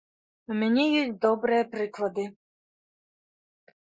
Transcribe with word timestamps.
У 0.53 0.55
мяне 0.61 0.85
ёсць 1.01 1.19
добрыя 1.25 1.67
прыклады. 1.75 2.25